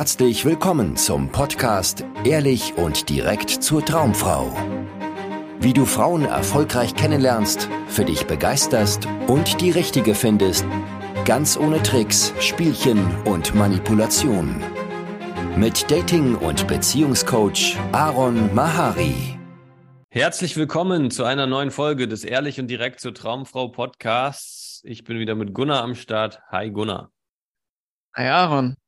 [0.00, 4.50] herzlich willkommen zum Podcast Ehrlich und direkt zur Traumfrau.
[5.60, 10.64] Wie du Frauen erfolgreich kennenlernst, für dich begeisterst und die richtige findest,
[11.26, 14.62] ganz ohne Tricks, Spielchen und Manipulation.
[15.54, 19.38] Mit Dating- und Beziehungscoach Aaron Mahari.
[20.08, 24.80] Herzlich willkommen zu einer neuen Folge des Ehrlich und direkt zur Traumfrau Podcasts.
[24.82, 26.40] Ich bin wieder mit Gunnar am Start.
[26.48, 27.12] Hi Gunnar.
[28.16, 28.79] Hi Aaron.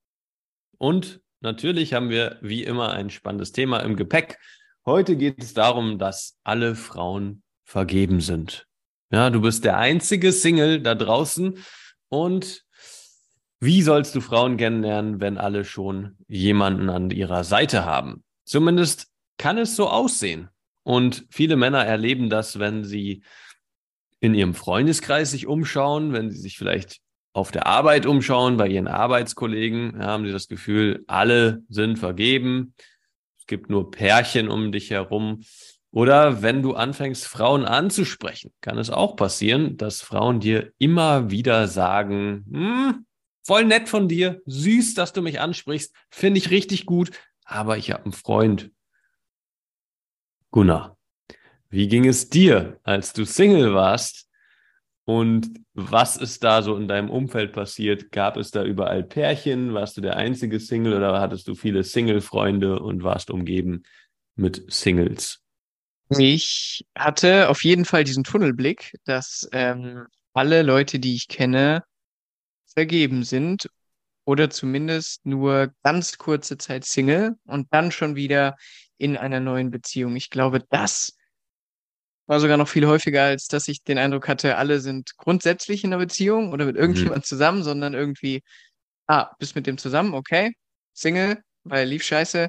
[0.83, 4.41] Und natürlich haben wir wie immer ein spannendes Thema im Gepäck.
[4.85, 8.67] Heute geht es darum, dass alle Frauen vergeben sind.
[9.13, 11.57] Ja, du bist der einzige Single da draußen
[12.09, 12.65] und
[13.61, 18.25] wie sollst du Frauen kennenlernen, wenn alle schon jemanden an ihrer Seite haben?
[18.45, 19.07] Zumindest
[19.39, 20.49] kann es so aussehen.
[20.83, 23.23] Und viele Männer erleben das, wenn sie
[24.19, 28.89] in ihrem Freundeskreis sich umschauen, wenn sie sich vielleicht auf der Arbeit umschauen, bei ihren
[28.89, 32.75] Arbeitskollegen, haben sie das Gefühl, alle sind vergeben.
[33.39, 35.43] Es gibt nur Pärchen um dich herum.
[35.91, 41.69] Oder wenn du anfängst, Frauen anzusprechen, kann es auch passieren, dass Frauen dir immer wieder
[41.69, 43.07] sagen, hm,
[43.43, 47.11] voll nett von dir, süß, dass du mich ansprichst, finde ich richtig gut,
[47.45, 48.71] aber ich habe einen Freund.
[50.51, 50.97] Gunnar,
[51.69, 54.29] wie ging es dir, als du Single warst
[55.05, 58.13] und was ist da so in deinem Umfeld passiert?
[58.13, 59.75] Gab es da überall Pärchen?
[59.75, 63.83] Warst du der einzige Single oder hattest du viele Single-Freunde und warst umgeben
[64.37, 65.41] mit Singles?
[66.11, 71.85] Ich hatte auf jeden Fall diesen Tunnelblick, dass ähm, alle Leute, die ich kenne,
[72.67, 73.69] vergeben sind
[74.25, 78.57] oder zumindest nur ganz kurze Zeit Single und dann schon wieder
[78.99, 80.15] in einer neuen Beziehung.
[80.15, 81.17] Ich glaube, das
[82.33, 85.93] war sogar noch viel häufiger, als dass ich den Eindruck hatte, alle sind grundsätzlich in
[85.93, 86.81] einer Beziehung oder mit mhm.
[86.81, 87.25] irgendjemand mhm.
[87.25, 88.43] zusammen, sondern irgendwie,
[89.07, 90.55] ah, bist mit dem zusammen, okay,
[90.95, 92.49] Single, weil lief scheiße,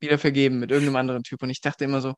[0.00, 1.44] wieder vergeben mit irgendeinem anderen Typ.
[1.44, 2.14] Und ich dachte immer so,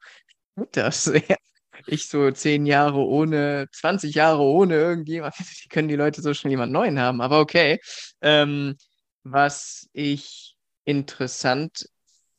[0.73, 1.13] das,
[1.87, 6.53] ich so zehn Jahre ohne, 20 Jahre ohne irgendjemand, wie können die Leute so schnell
[6.53, 7.21] jemand Neuen haben?
[7.21, 7.79] Aber okay.
[8.23, 8.77] Ähm,
[9.23, 11.91] was ich interessant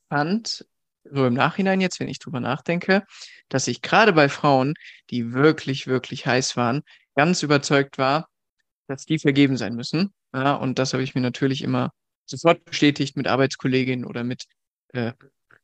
[0.09, 0.65] fand,
[1.13, 3.03] so im Nachhinein jetzt, wenn ich drüber nachdenke,
[3.49, 4.73] dass ich gerade bei Frauen,
[5.09, 6.81] die wirklich, wirklich heiß waren,
[7.15, 8.27] ganz überzeugt war,
[8.87, 10.13] dass die vergeben sein müssen.
[10.33, 11.91] Ja, und das habe ich mir natürlich immer
[12.25, 14.45] sofort bestätigt mit Arbeitskolleginnen oder mit
[14.93, 15.13] äh,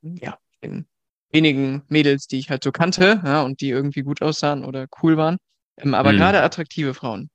[0.02, 0.88] ja, den
[1.32, 5.18] wenigen Mädels, die ich halt so kannte, ja, und die irgendwie gut aussahen oder cool
[5.18, 5.38] waren.
[5.78, 6.18] Ähm, aber mhm.
[6.18, 7.30] gerade attraktive Frauen,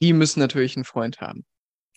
[0.00, 1.44] die müssen natürlich einen Freund haben.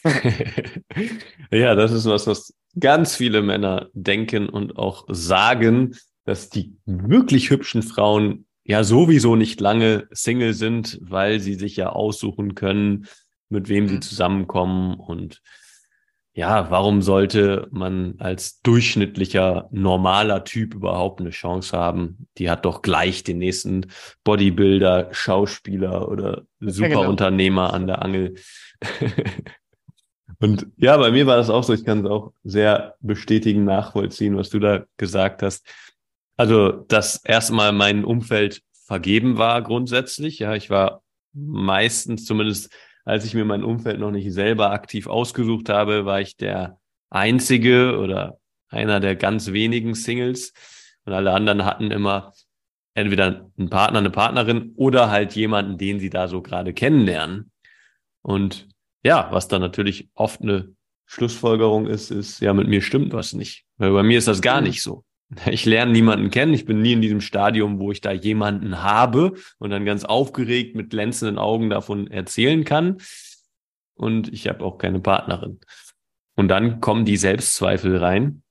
[1.51, 5.95] ja, das ist was, was ganz viele Männer denken und auch sagen,
[6.25, 11.89] dass die wirklich hübschen Frauen ja sowieso nicht lange Single sind, weil sie sich ja
[11.89, 13.07] aussuchen können,
[13.49, 14.01] mit wem sie mhm.
[14.01, 15.41] zusammenkommen und
[16.35, 22.27] ja, warum sollte man als durchschnittlicher, normaler Typ überhaupt eine Chance haben?
[22.39, 23.85] Die hat doch gleich den nächsten
[24.23, 27.75] Bodybuilder, Schauspieler oder Superunternehmer genau.
[27.75, 28.35] an der Angel.
[30.43, 31.73] Und ja, bei mir war das auch so.
[31.73, 35.65] Ich kann es auch sehr bestätigen, nachvollziehen, was du da gesagt hast.
[36.35, 40.39] Also, dass erstmal mein Umfeld vergeben war grundsätzlich.
[40.39, 45.69] Ja, ich war meistens, zumindest als ich mir mein Umfeld noch nicht selber aktiv ausgesucht
[45.69, 46.77] habe, war ich der
[47.09, 48.37] einzige oder
[48.67, 50.51] einer der ganz wenigen Singles.
[51.05, 52.33] Und alle anderen hatten immer
[52.95, 57.49] entweder einen Partner, eine Partnerin oder halt jemanden, den sie da so gerade kennenlernen.
[58.21, 58.67] Und
[59.03, 60.73] ja, was dann natürlich oft eine
[61.05, 63.65] Schlussfolgerung ist, ist, ja, mit mir stimmt was nicht.
[63.77, 64.67] Weil bei mir ist das gar mhm.
[64.67, 65.03] nicht so.
[65.45, 66.53] Ich lerne niemanden kennen.
[66.53, 70.75] Ich bin nie in diesem Stadium, wo ich da jemanden habe und dann ganz aufgeregt
[70.75, 72.97] mit glänzenden Augen davon erzählen kann.
[73.95, 75.59] Und ich habe auch keine Partnerin.
[76.35, 78.43] Und dann kommen die Selbstzweifel rein.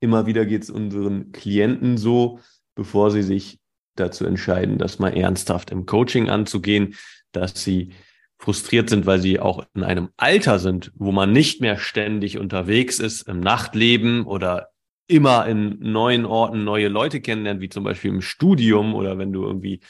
[0.00, 2.40] Immer wieder geht es unseren Klienten so,
[2.74, 3.58] bevor sie sich
[3.94, 6.94] dazu entscheiden, das mal ernsthaft im Coaching anzugehen,
[7.32, 7.92] dass sie
[8.42, 12.98] frustriert sind, weil sie auch in einem Alter sind, wo man nicht mehr ständig unterwegs
[12.98, 14.70] ist im Nachtleben oder
[15.06, 19.44] immer in neuen Orten neue Leute kennenlernt, wie zum Beispiel im Studium oder wenn du
[19.44, 19.80] irgendwie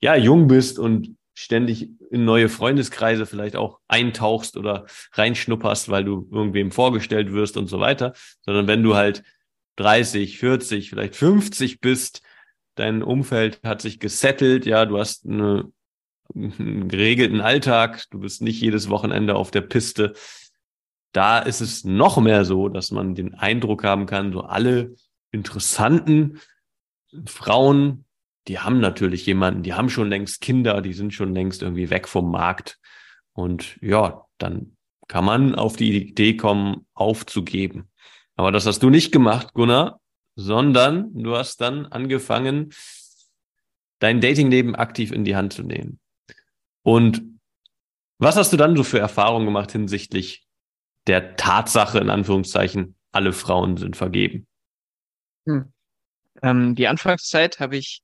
[0.00, 6.28] ja jung bist und ständig in neue Freundeskreise vielleicht auch eintauchst oder reinschnupperst, weil du
[6.32, 9.22] irgendwem vorgestellt wirst und so weiter, sondern wenn du halt
[9.76, 12.22] 30, 40, vielleicht 50 bist,
[12.74, 15.70] dein Umfeld hat sich gesettelt, ja, du hast eine
[16.34, 20.14] geregelten Alltag, du bist nicht jedes Wochenende auf der Piste.
[21.12, 24.94] Da ist es noch mehr so, dass man den Eindruck haben kann, so alle
[25.32, 26.40] interessanten
[27.26, 28.04] Frauen,
[28.48, 32.08] die haben natürlich jemanden, die haben schon längst Kinder, die sind schon längst irgendwie weg
[32.08, 32.78] vom Markt.
[33.32, 34.76] Und ja, dann
[35.08, 37.90] kann man auf die Idee kommen, aufzugeben.
[38.36, 40.00] Aber das hast du nicht gemacht, Gunnar,
[40.36, 42.72] sondern du hast dann angefangen,
[43.98, 45.99] dein Datingleben aktiv in die Hand zu nehmen.
[46.82, 47.22] Und
[48.18, 50.46] was hast du dann so für Erfahrungen gemacht hinsichtlich
[51.06, 54.46] der Tatsache, in Anführungszeichen, alle Frauen sind vergeben?
[55.46, 55.72] Hm.
[56.42, 58.02] Ähm, die Anfangszeit habe ich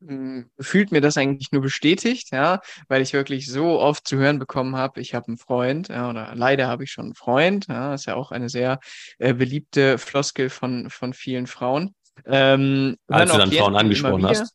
[0.00, 4.38] hm, gefühlt mir das eigentlich nur bestätigt, ja, weil ich wirklich so oft zu hören
[4.38, 7.94] bekommen habe, ich habe einen Freund, ja, oder leider habe ich schon einen Freund, ja,
[7.94, 8.78] ist ja auch eine sehr
[9.18, 11.96] äh, beliebte Floskel von, von vielen Frauen.
[12.26, 14.54] Ähm, als du dann Frauen angesprochen hast?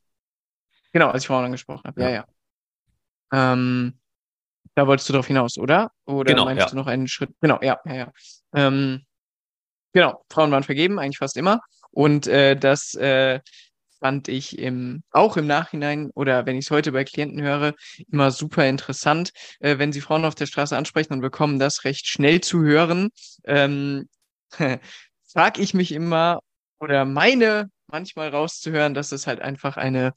[0.94, 2.16] Genau, als ich Frauen angesprochen habe, ja, ja.
[2.16, 2.26] ja.
[3.34, 4.00] Ähm,
[4.76, 5.92] da wolltest du darauf hinaus, oder?
[6.06, 6.70] Oder genau, meinst ja.
[6.70, 7.32] du noch einen Schritt?
[7.42, 8.12] Genau, ja, ja, ja.
[8.56, 9.06] Ähm,
[9.92, 11.62] genau, Frauen waren vergeben, eigentlich fast immer.
[11.92, 13.40] Und äh, das äh,
[14.00, 17.74] fand ich im, auch im Nachhinein oder wenn ich es heute bei Klienten höre,
[18.12, 22.08] immer super interessant, äh, wenn sie Frauen auf der Straße ansprechen und bekommen das recht
[22.08, 23.10] schnell zu hören.
[23.46, 24.10] Ähm,
[25.32, 26.40] frage ich mich immer
[26.80, 30.14] oder meine manchmal rauszuhören, dass es halt einfach eine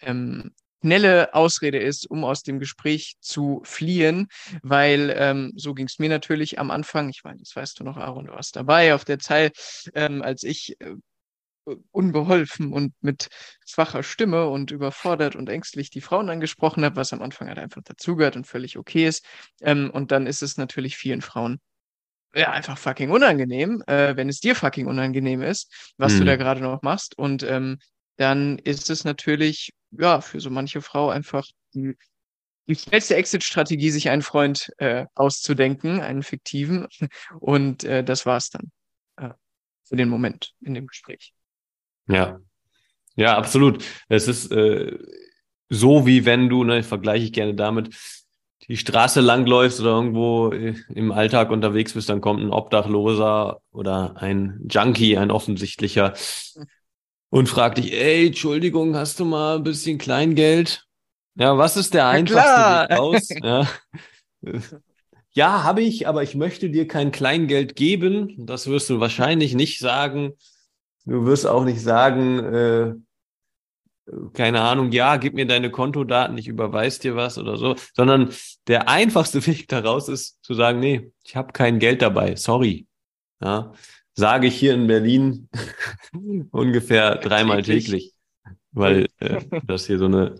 [0.00, 4.28] ähm, schnelle Ausrede ist, um aus dem Gespräch zu fliehen,
[4.62, 7.08] weil ähm, so ging es mir natürlich am Anfang.
[7.08, 9.56] Ich meine, das weißt du noch, Aaron, du warst dabei auf der Zeit,
[9.94, 10.96] ähm, als ich äh,
[11.92, 13.28] unbeholfen und mit
[13.64, 17.82] schwacher Stimme und überfordert und ängstlich die Frauen angesprochen habe, was am Anfang halt einfach
[17.84, 19.24] dazugehört und völlig okay ist.
[19.60, 21.60] Ähm, und dann ist es natürlich vielen Frauen
[22.34, 26.20] ja, einfach fucking unangenehm, äh, wenn es dir fucking unangenehm ist, was hm.
[26.20, 27.16] du da gerade noch machst.
[27.18, 27.78] Und ähm,
[28.16, 31.96] dann ist es natürlich, ja, für so manche Frau einfach die,
[32.66, 36.86] die schnellste Exit-Strategie, sich einen Freund äh, auszudenken, einen fiktiven.
[37.40, 38.70] Und äh, das war's dann
[39.16, 39.34] äh,
[39.84, 41.32] für den Moment in dem Gespräch.
[42.08, 42.40] Ja,
[43.16, 43.84] ja, absolut.
[44.08, 44.98] Es ist äh,
[45.68, 47.94] so, wie wenn du, ne, vergleiche ich gerne damit,
[48.68, 54.16] die Straße langläufst oder irgendwo äh, im Alltag unterwegs bist, dann kommt ein Obdachloser oder
[54.16, 56.14] ein Junkie, ein offensichtlicher
[57.32, 60.86] und fragt dich, ey, Entschuldigung, hast du mal ein bisschen Kleingeld?
[61.34, 63.28] Ja, was ist der einfachste Weg raus?
[63.42, 63.68] Ja,
[65.32, 68.34] ja habe ich, aber ich möchte dir kein Kleingeld geben.
[68.36, 70.34] Das wirst du wahrscheinlich nicht sagen.
[71.06, 72.94] Du wirst auch nicht sagen, äh,
[74.34, 78.28] keine Ahnung, ja, gib mir deine Kontodaten, ich überweise dir was oder so, sondern
[78.66, 82.86] der einfachste Weg daraus ist zu sagen, nee, ich habe kein Geld dabei, sorry.
[83.40, 83.72] Ja,
[84.14, 85.48] sage ich hier in Berlin
[86.50, 88.12] ungefähr dreimal täglich,
[88.72, 90.34] weil äh, das hier so eine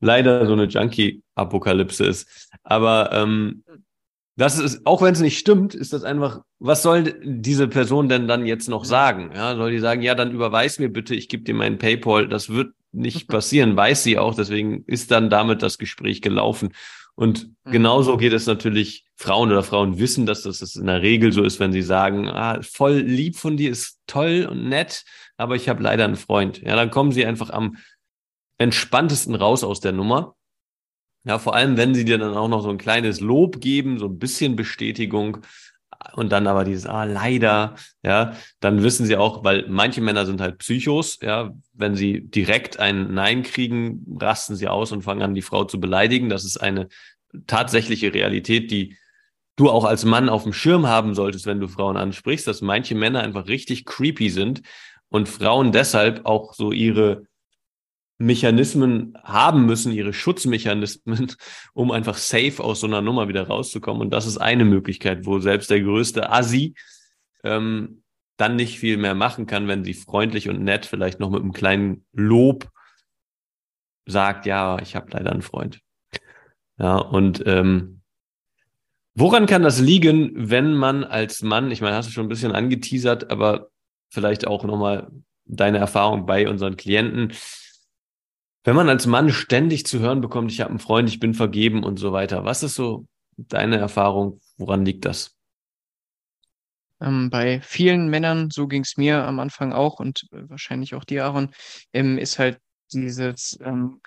[0.00, 2.48] leider so eine Junkie-Apokalypse ist.
[2.62, 3.64] Aber ähm,
[4.36, 8.28] das ist, auch wenn es nicht stimmt, ist das einfach, was soll diese Person denn
[8.28, 9.32] dann jetzt noch sagen?
[9.34, 12.28] Ja, soll die sagen, ja, dann überweis mir bitte, ich gebe dir meinen PayPal.
[12.28, 16.70] Das wird nicht passieren, weiß sie auch, deswegen ist dann damit das Gespräch gelaufen.
[17.14, 17.72] Und mhm.
[17.72, 21.58] genauso geht es natürlich Frauen oder Frauen wissen, dass das in der Regel so ist,
[21.58, 25.04] wenn sie sagen, ah, voll lieb von dir, ist toll und nett,
[25.36, 26.62] aber ich habe leider einen Freund.
[26.62, 27.76] Ja, dann kommen sie einfach am
[28.58, 30.36] entspanntesten raus aus der Nummer.
[31.24, 34.06] Ja, vor allem, wenn sie dir dann auch noch so ein kleines Lob geben, so
[34.06, 35.38] ein bisschen Bestätigung
[36.14, 40.40] und dann aber dieses, ah, leider, ja, dann wissen sie auch, weil manche Männer sind
[40.40, 45.34] halt Psychos, ja, wenn sie direkt ein Nein kriegen, rasten sie aus und fangen an,
[45.34, 46.28] die Frau zu beleidigen.
[46.28, 46.88] Das ist eine
[47.46, 48.96] tatsächliche Realität, die
[49.56, 52.94] du auch als Mann auf dem Schirm haben solltest, wenn du Frauen ansprichst, dass manche
[52.94, 54.62] Männer einfach richtig creepy sind
[55.08, 57.24] und Frauen deshalb auch so ihre
[58.18, 61.32] Mechanismen haben müssen, ihre Schutzmechanismen,
[61.72, 64.02] um einfach safe aus so einer Nummer wieder rauszukommen.
[64.02, 66.74] Und das ist eine Möglichkeit, wo selbst der größte Assi
[67.44, 68.02] ähm,
[68.36, 71.52] dann nicht viel mehr machen kann, wenn sie freundlich und nett vielleicht noch mit einem
[71.52, 72.68] kleinen Lob
[74.06, 75.80] sagt, ja, ich habe leider einen Freund.
[76.78, 78.00] Ja, und ähm,
[79.14, 82.52] woran kann das liegen, wenn man als Mann, ich meine, hast du schon ein bisschen
[82.52, 83.68] angeteasert, aber
[84.08, 85.10] vielleicht auch nochmal
[85.44, 87.32] deine Erfahrung bei unseren Klienten,
[88.68, 91.84] wenn man als Mann ständig zu hören bekommt, ich habe einen Freund, ich bin vergeben
[91.84, 93.06] und so weiter, was ist so
[93.38, 94.42] deine Erfahrung?
[94.58, 95.34] Woran liegt das?
[97.00, 101.04] Ähm, bei vielen Männern, so ging es mir am Anfang auch und äh, wahrscheinlich auch
[101.04, 101.50] dir, Aaron,
[101.94, 102.58] ähm, ist halt
[102.92, 104.02] dieses ähm,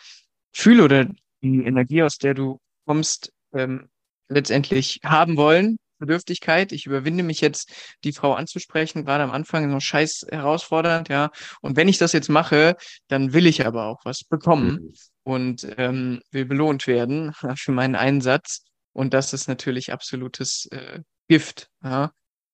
[0.54, 1.06] Gefühl oder
[1.42, 3.90] die Energie, aus der du kommst, ähm,
[4.30, 6.74] letztendlich haben wollen, Bedürftigkeit.
[6.74, 7.72] Ich überwinde mich jetzt,
[8.04, 11.32] die Frau anzusprechen, gerade am Anfang so scheiß herausfordernd, ja.
[11.62, 12.76] Und wenn ich das jetzt mache,
[13.08, 14.94] dann will ich aber auch was bekommen mhm.
[15.24, 18.64] und ähm, will belohnt werden für meinen Einsatz.
[18.94, 22.12] Und das ist natürlich absolutes äh, Gift, ja.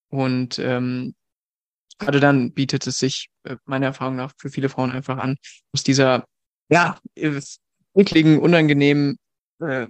[0.10, 1.16] Und ähm,
[1.98, 5.38] gerade dann bietet es sich äh, meiner Erfahrung nach für viele Frauen einfach an,
[5.74, 6.26] aus dieser
[6.70, 7.00] ja
[7.96, 9.18] ekligen, unangenehmen
[9.60, 9.88] äh,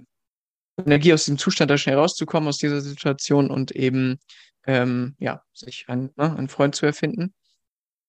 [0.84, 4.18] Energie aus diesem Zustand da schnell rauszukommen, aus dieser Situation und eben
[4.66, 7.34] ähm, ja, sich einen, ne, einen Freund zu erfinden.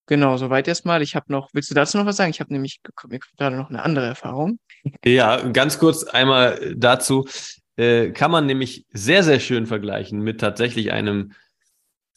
[0.08, 1.04] Genau, soweit erstmal.
[1.04, 2.32] Ich habe noch, willst du dazu noch was sagen?
[2.32, 4.60] Ich habe nämlich mir gerade noch eine andere Erfahrung.
[5.06, 7.28] Ja, ganz kurz einmal dazu.
[7.76, 11.34] Äh, kann man nämlich sehr, sehr schön vergleichen mit tatsächlich einem,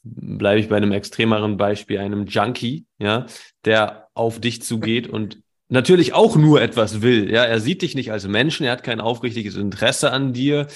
[0.03, 3.27] bleibe ich bei einem extremeren Beispiel, einem Junkie, ja,
[3.67, 5.42] der auf dich zugeht und
[5.73, 7.31] natürlich auch nur etwas will.
[7.33, 10.69] Ja, er sieht dich nicht als Menschen, er hat kein aufrichtiges Interesse an dir.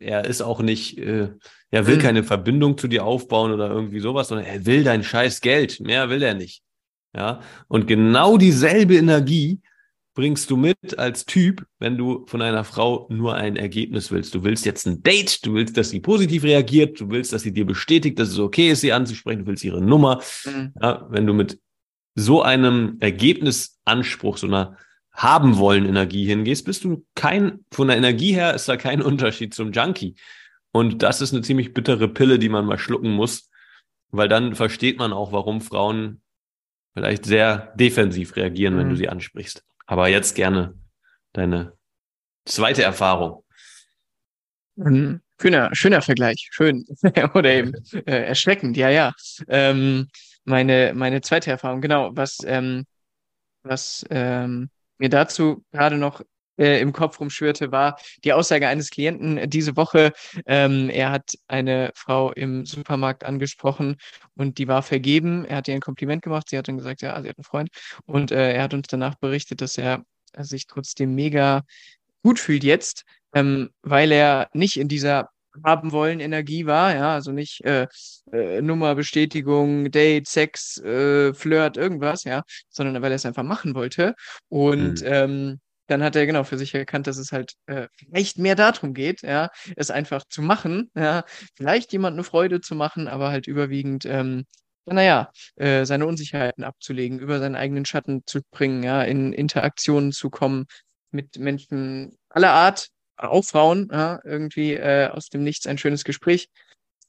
[0.00, 1.28] Er ist auch nicht, äh,
[1.70, 2.00] er will mhm.
[2.00, 5.80] keine Verbindung zu dir aufbauen oder irgendwie sowas, sondern er will dein scheiß Geld.
[5.80, 6.62] Mehr will er nicht.
[7.16, 9.60] Ja, und genau dieselbe Energie
[10.14, 14.34] bringst du mit als Typ, wenn du von einer Frau nur ein Ergebnis willst.
[14.34, 17.52] Du willst jetzt ein Date, du willst, dass sie positiv reagiert, du willst, dass sie
[17.52, 20.20] dir bestätigt, dass es okay ist, sie anzusprechen, du willst ihre Nummer.
[20.44, 20.72] Mhm.
[20.80, 21.60] Ja, wenn du mit
[22.14, 24.76] so einem Ergebnisanspruch, so einer
[25.12, 29.54] haben wollen Energie hingehst, bist du kein, von der Energie her ist da kein Unterschied
[29.54, 30.16] zum Junkie.
[30.72, 33.48] Und das ist eine ziemlich bittere Pille, die man mal schlucken muss,
[34.10, 36.20] weil dann versteht man auch, warum Frauen
[36.94, 38.78] vielleicht sehr defensiv reagieren, mhm.
[38.78, 38.98] wenn du mhm.
[38.98, 39.64] sie ansprichst.
[39.86, 40.74] Aber jetzt gerne
[41.32, 41.74] deine
[42.44, 43.44] zweite Erfahrung.
[44.76, 45.20] Mhm.
[45.40, 46.86] Schöner, schöner Vergleich, schön.
[47.34, 49.12] Oder eben äh, erschreckend, ja, ja.
[49.48, 50.08] Ähm,
[50.44, 52.84] meine, meine zweite Erfahrung, genau, was, ähm,
[53.62, 56.22] was ähm, mir dazu gerade noch
[56.58, 60.12] äh, im Kopf rumschwirrte, war die Aussage eines Klienten diese Woche.
[60.46, 63.96] Ähm, er hat eine Frau im Supermarkt angesprochen
[64.34, 65.44] und die war vergeben.
[65.44, 66.48] Er hat ihr ein Kompliment gemacht.
[66.48, 67.70] Sie hat dann gesagt, ja, sie hat einen Freund.
[68.06, 70.04] Und äh, er hat uns danach berichtet, dass er
[70.38, 71.62] sich trotzdem mega
[72.22, 75.30] gut fühlt jetzt, ähm, weil er nicht in dieser
[75.64, 77.86] haben wollen Energie war, ja, also nicht äh,
[78.32, 83.74] äh, Nummer, Bestätigung, Date, Sex, äh, Flirt, irgendwas, ja, sondern weil er es einfach machen
[83.74, 84.14] wollte.
[84.48, 85.06] Und mhm.
[85.06, 88.94] ähm, dann hat er genau für sich erkannt, dass es halt äh, vielleicht mehr darum
[88.94, 93.46] geht, ja, es einfach zu machen, ja, vielleicht jemand eine Freude zu machen, aber halt
[93.46, 94.44] überwiegend, ähm,
[94.86, 100.30] naja, äh, seine Unsicherheiten abzulegen, über seinen eigenen Schatten zu bringen, ja, in Interaktionen zu
[100.30, 100.66] kommen
[101.10, 106.48] mit Menschen aller Art, auch ja, irgendwie äh, aus dem Nichts ein schönes Gespräch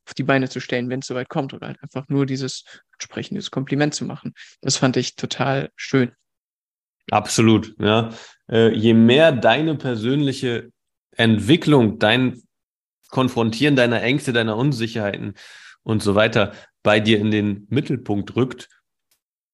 [0.06, 3.52] auf die Beine zu stellen, wenn es soweit kommt, oder halt einfach nur dieses entsprechendes
[3.52, 4.34] Kompliment zu machen.
[4.62, 6.12] Das fand ich total schön.
[7.12, 8.10] Absolut, ja.
[8.50, 10.70] Äh, je mehr deine persönliche
[11.12, 12.42] Entwicklung, dein
[13.10, 15.36] Konfrontieren deiner Ängste, deiner Unsicherheiten
[15.84, 18.68] und so weiter bei dir in den Mittelpunkt rückt,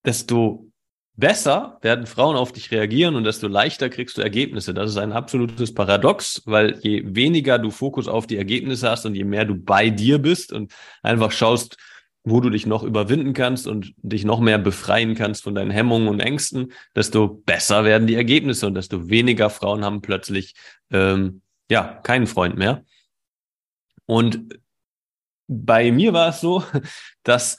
[0.06, 0.71] desto
[1.16, 4.74] besser werden Frauen auf dich reagieren und desto leichter kriegst du Ergebnisse.
[4.74, 9.16] Das ist ein absolutes Paradox, weil je weniger du Fokus auf die Ergebnisse hast und
[9.16, 11.78] je mehr du bei dir bist und einfach schaust,
[12.24, 16.08] wo du dich noch überwinden kannst und dich noch mehr befreien kannst von deinen Hemmungen
[16.08, 20.54] und Ängsten, desto besser werden die Ergebnisse und desto weniger Frauen haben plötzlich
[20.92, 22.86] ähm, ja keinen Freund mehr.
[24.06, 24.60] Und
[25.48, 26.64] bei mir war es so,
[27.24, 27.58] dass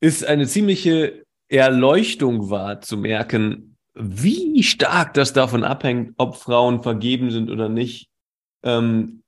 [0.00, 7.30] es eine ziemliche Erleuchtung war, zu merken, wie stark das davon abhängt, ob Frauen vergeben
[7.30, 8.08] sind oder nicht,
[8.62, 9.22] ähm,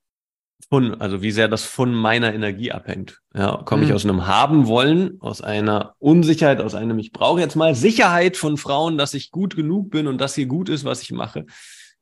[0.70, 3.20] von, also wie sehr das von meiner Energie abhängt.
[3.34, 3.94] Ja, komme ich mhm.
[3.94, 8.56] aus einem haben wollen, aus einer Unsicherheit, aus einem ich brauche jetzt mal Sicherheit von
[8.56, 11.44] Frauen, dass ich gut genug bin und dass hier gut ist, was ich mache.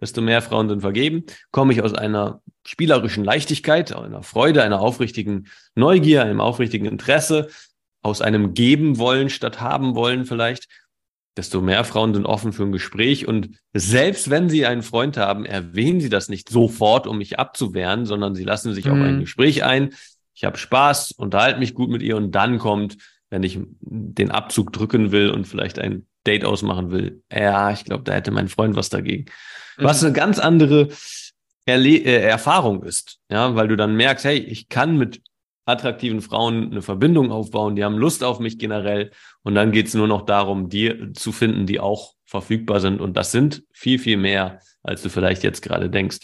[0.00, 1.24] Desto mehr Frauen sind vergeben.
[1.50, 7.48] Komme ich aus einer spielerischen Leichtigkeit, einer Freude, einer aufrichtigen Neugier, einem aufrichtigen Interesse,
[8.02, 10.68] aus einem geben wollen statt haben wollen vielleicht,
[11.36, 13.26] desto mehr Frauen sind offen für ein Gespräch.
[13.26, 18.06] Und selbst wenn sie einen Freund haben, erwähnen sie das nicht sofort, um mich abzuwehren,
[18.06, 18.92] sondern sie lassen sich mhm.
[18.92, 19.20] auf ein mhm.
[19.20, 19.94] Gespräch ein.
[20.34, 22.96] Ich habe Spaß, unterhalte mich gut mit ihr und dann kommt,
[23.30, 28.04] wenn ich den Abzug drücken will und vielleicht ein Date ausmachen will, ja, ich glaube,
[28.04, 29.26] da hätte mein Freund was dagegen.
[29.78, 29.84] Mhm.
[29.84, 30.88] Was eine ganz andere
[31.64, 35.22] Erle äh, Erfahrung ist, ja, weil du dann merkst, hey, ich kann mit
[35.64, 39.10] attraktiven Frauen eine Verbindung aufbauen, die haben Lust auf mich generell.
[39.42, 43.00] Und dann geht es nur noch darum, die zu finden, die auch verfügbar sind.
[43.00, 46.20] Und das sind viel, viel mehr, als du vielleicht jetzt gerade denkst.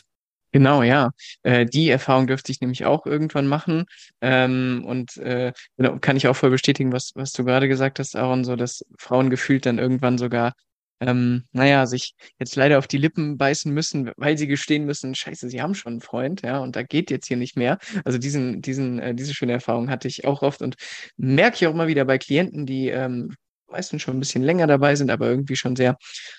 [0.52, 1.10] Genau, ja.
[1.42, 3.84] Äh, die Erfahrung dürfte ich nämlich auch irgendwann machen.
[4.22, 8.16] Ähm, und äh, genau, kann ich auch voll bestätigen, was, was du gerade gesagt hast,
[8.16, 10.54] Aaron, so dass Frauen gefühlt dann irgendwann sogar
[11.00, 15.48] ähm, naja, sich jetzt leider auf die Lippen beißen müssen, weil sie gestehen müssen, scheiße,
[15.48, 17.78] sie haben schon einen Freund, ja, und da geht jetzt hier nicht mehr.
[18.04, 20.76] Also diesen, diesen, äh, diese schöne Erfahrung hatte ich auch oft und
[21.16, 23.34] merke ich auch immer wieder bei Klienten, die ähm,
[23.70, 25.96] meistens schon ein bisschen länger dabei sind, aber irgendwie schon sehr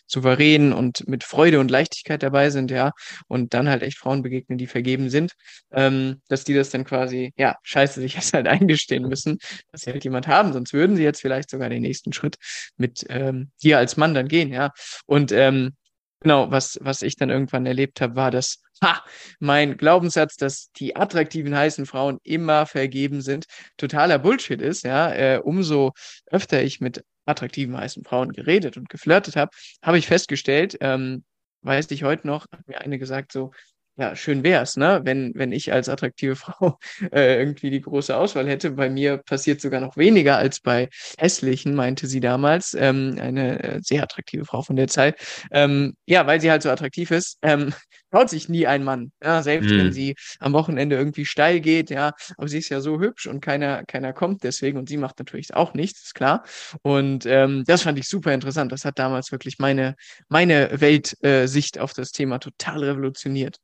[0.07, 2.91] souverän und mit Freude und Leichtigkeit dabei sind, ja,
[3.27, 5.33] und dann halt echt Frauen begegnen, die vergeben sind,
[5.71, 9.37] ähm, dass die das dann quasi, ja, scheiße, sich jetzt halt eingestehen müssen,
[9.71, 12.37] dass sie halt jemand haben, sonst würden sie jetzt vielleicht sogar den nächsten Schritt
[12.77, 14.71] mit ähm, dir als Mann dann gehen, ja.
[15.05, 15.73] Und ähm,
[16.21, 19.03] Genau, was, was ich dann irgendwann erlebt habe, war, dass ha,
[19.39, 23.45] mein Glaubenssatz, dass die attraktiven heißen Frauen immer vergeben sind,
[23.77, 24.83] totaler Bullshit ist.
[24.83, 25.93] Ja, äh, umso
[26.27, 29.51] öfter ich mit attraktiven heißen Frauen geredet und geflirtet habe,
[29.83, 31.23] habe ich festgestellt, ähm,
[31.61, 33.51] weiß ich heute noch, hat mir eine gesagt, so,
[33.99, 35.01] ja, schön wär's, ne?
[35.03, 36.77] Wenn, wenn ich als attraktive Frau
[37.11, 38.71] äh, irgendwie die große Auswahl hätte.
[38.71, 42.75] Bei mir passiert sogar noch weniger als bei hässlichen, meinte sie damals.
[42.75, 45.19] Ähm, eine äh, sehr attraktive Frau von der Zeit.
[45.51, 47.73] Ähm, ja, weil sie halt so attraktiv ist, ähm,
[48.11, 49.11] traut sich nie ein Mann.
[49.23, 49.77] Ja, selbst Hm.
[49.79, 53.41] wenn sie am Wochenende irgendwie steil geht, ja, aber sie ist ja so hübsch und
[53.41, 56.43] keiner, keiner kommt deswegen und sie macht natürlich auch nichts, ist klar.
[56.83, 58.71] Und ähm, das fand ich super interessant.
[58.71, 59.95] Das hat damals wirklich meine,
[60.29, 63.57] meine Weltsicht äh, auf das Thema total revolutioniert.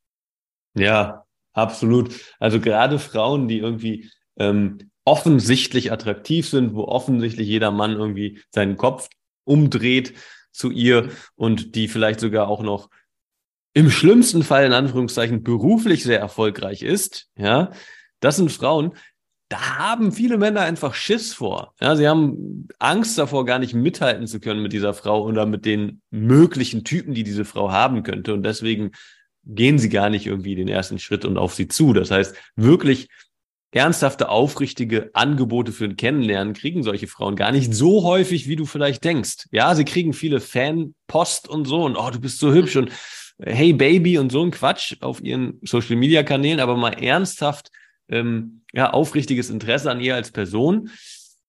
[0.75, 2.13] Ja, absolut.
[2.39, 8.77] Also gerade Frauen, die irgendwie ähm, offensichtlich attraktiv sind, wo offensichtlich jeder Mann irgendwie seinen
[8.77, 9.09] Kopf
[9.43, 10.13] umdreht
[10.51, 12.89] zu ihr und die vielleicht sogar auch noch
[13.73, 17.71] im schlimmsten Fall in Anführungszeichen beruflich sehr erfolgreich ist, ja,
[18.19, 18.93] das sind Frauen,
[19.49, 21.73] da haben viele Männer einfach Schiss vor.
[21.79, 25.65] Ja, sie haben Angst davor, gar nicht mithalten zu können mit dieser Frau oder mit
[25.65, 28.33] den möglichen Typen, die diese Frau haben könnte.
[28.33, 28.91] Und deswegen
[29.45, 31.93] gehen sie gar nicht irgendwie den ersten Schritt und auf sie zu.
[31.93, 33.09] Das heißt, wirklich
[33.71, 38.65] ernsthafte, aufrichtige Angebote für ein Kennenlernen kriegen solche Frauen gar nicht so häufig, wie du
[38.65, 39.47] vielleicht denkst.
[39.51, 42.91] Ja, sie kriegen viele Fanpost und so und oh, du bist so hübsch und
[43.39, 47.71] hey Baby und so ein Quatsch auf ihren Social Media Kanälen, aber mal ernsthaft,
[48.09, 50.89] ähm, ja, aufrichtiges Interesse an ihr als Person.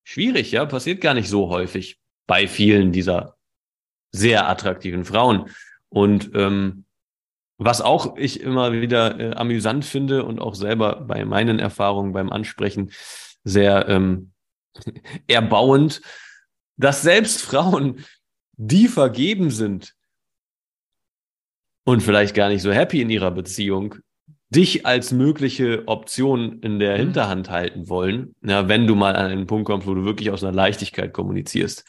[0.03, 3.37] Schwierig, ja, passiert gar nicht so häufig bei vielen dieser
[4.13, 5.51] sehr attraktiven Frauen.
[5.89, 6.84] Und ähm,
[7.65, 12.31] was auch ich immer wieder äh, amüsant finde und auch selber bei meinen Erfahrungen beim
[12.31, 12.93] Ansprechen
[13.43, 14.33] sehr ähm,
[15.27, 16.03] erbauend,
[16.77, 18.05] dass selbst Frauen,
[18.57, 19.95] die vergeben sind
[21.85, 23.97] und vielleicht gar nicht so happy in ihrer Beziehung,
[24.51, 27.01] dich als mögliche Option in der Mhm.
[27.01, 30.45] Hinterhand halten wollen, ja, wenn du mal an einen Punkt kommst, wo du wirklich aus
[30.45, 31.85] einer Leichtigkeit kommunizierst.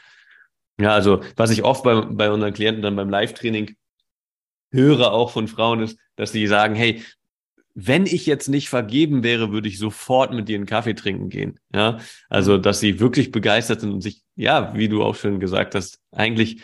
[0.80, 3.76] Ja, also was ich oft bei, bei unseren Klienten dann beim Live-Training
[4.72, 7.04] höre auch von Frauen ist, dass sie sagen, hey,
[7.78, 11.60] wenn ich jetzt nicht vergeben wäre, würde ich sofort mit dir einen Kaffee trinken gehen.
[11.74, 11.98] Ja,
[12.30, 16.00] also, dass sie wirklich begeistert sind und sich, ja, wie du auch schon gesagt hast,
[16.12, 16.62] eigentlich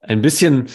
[0.00, 0.68] ein bisschen,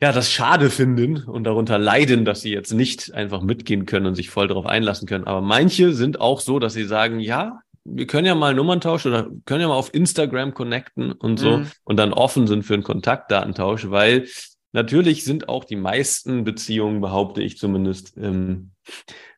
[0.00, 4.14] ja, das schade finden und darunter leiden, dass sie jetzt nicht einfach mitgehen können und
[4.14, 5.24] sich voll darauf einlassen können.
[5.24, 9.12] Aber manche sind auch so, dass sie sagen, ja, wir können ja mal Nummern tauschen
[9.12, 11.66] oder können ja mal auf Instagram connecten und so Mhm.
[11.84, 14.26] und dann offen sind für einen Kontaktdatentausch, weil
[14.72, 18.72] natürlich sind auch die meisten Beziehungen, behaupte ich zumindest, ähm,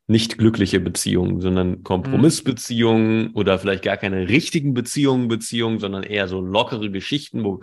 [0.07, 6.41] nicht glückliche Beziehungen, sondern Kompromissbeziehungen oder vielleicht gar keine richtigen Beziehungen, Beziehungen, sondern eher so
[6.41, 7.61] lockere Geschichten, wo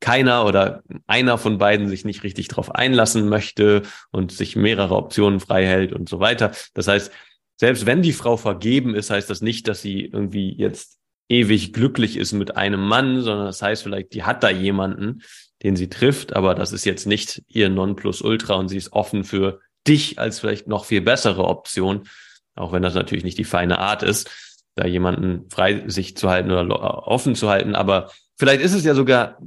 [0.00, 5.38] keiner oder einer von beiden sich nicht richtig drauf einlassen möchte und sich mehrere Optionen
[5.38, 6.52] frei hält und so weiter.
[6.74, 7.12] Das heißt,
[7.56, 12.16] selbst wenn die Frau vergeben ist, heißt das nicht, dass sie irgendwie jetzt ewig glücklich
[12.16, 15.22] ist mit einem Mann, sondern das heißt vielleicht, die hat da jemanden,
[15.62, 19.60] den sie trifft, aber das ist jetzt nicht ihr Nonplusultra und sie ist offen für
[19.86, 22.08] dich als vielleicht noch viel bessere Option,
[22.54, 24.30] auch wenn das natürlich nicht die feine Art ist,
[24.74, 28.94] da jemanden frei sich zu halten oder offen zu halten, aber vielleicht ist es ja
[28.94, 29.38] sogar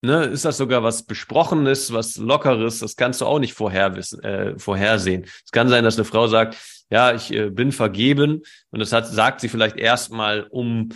[0.00, 2.78] Ne, ist das sogar was Besprochenes, was Lockeres?
[2.78, 5.24] Das kannst du auch nicht vorher wissen, äh, vorhersehen.
[5.44, 6.56] Es kann sein, dass eine Frau sagt,
[6.88, 10.90] ja, ich äh, bin vergeben und das hat, sagt sie vielleicht erstmal, um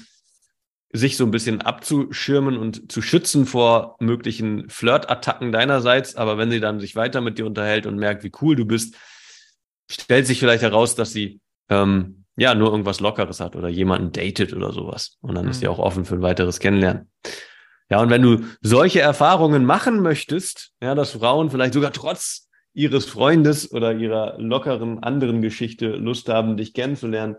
[0.93, 6.17] sich so ein bisschen abzuschirmen und zu schützen vor möglichen Flirtattacken deinerseits.
[6.17, 8.97] Aber wenn sie dann sich weiter mit dir unterhält und merkt, wie cool du bist,
[9.91, 14.53] stellt sich vielleicht heraus, dass sie ähm, ja nur irgendwas Lockeres hat oder jemanden datet
[14.53, 15.17] oder sowas.
[15.23, 15.61] Und dann ist Mhm.
[15.61, 17.11] sie auch offen für ein weiteres Kennenlernen.
[17.91, 23.05] Ja, und wenn du solche Erfahrungen machen möchtest, ja, dass Frauen vielleicht sogar trotz ihres
[23.05, 27.37] Freundes oder ihrer lockeren anderen Geschichte Lust haben, dich kennenzulernen,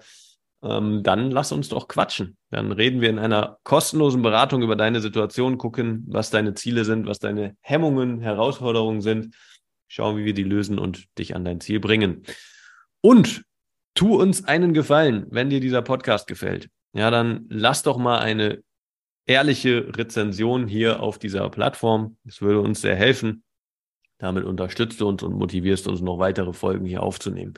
[0.63, 2.37] ähm, dann lass uns doch quatschen.
[2.49, 7.05] Dann reden wir in einer kostenlosen Beratung über deine Situation, gucken, was deine Ziele sind,
[7.05, 9.35] was deine Hemmungen, Herausforderungen sind,
[9.87, 12.23] schauen, wie wir die lösen und dich an dein Ziel bringen.
[13.01, 13.43] Und
[13.93, 16.69] tu uns einen Gefallen, wenn dir dieser Podcast gefällt.
[16.93, 18.63] Ja, dann lass doch mal eine
[19.25, 22.17] ehrliche Rezension hier auf dieser Plattform.
[22.23, 23.43] Das würde uns sehr helfen.
[24.17, 27.55] Damit unterstützt du uns und motivierst uns noch weitere Folgen hier aufzunehmen.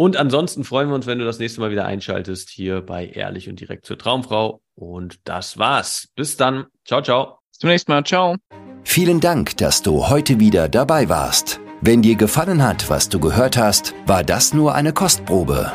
[0.00, 3.50] Und ansonsten freuen wir uns, wenn du das nächste Mal wieder einschaltest hier bei Ehrlich
[3.50, 4.62] und direkt zur Traumfrau.
[4.74, 6.08] Und das war's.
[6.16, 6.64] Bis dann.
[6.86, 7.40] Ciao, ciao.
[7.50, 8.02] Bis zum nächsten Mal.
[8.04, 8.36] Ciao.
[8.82, 11.60] Vielen Dank, dass du heute wieder dabei warst.
[11.82, 15.70] Wenn dir gefallen hat, was du gehört hast, war das nur eine Kostprobe.